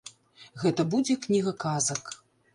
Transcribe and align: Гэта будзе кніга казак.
Гэта 0.63 0.85
будзе 0.95 1.17
кніга 1.27 1.55
казак. 1.67 2.03